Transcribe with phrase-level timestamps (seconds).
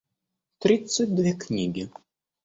[0.57, 1.91] тридцать две книги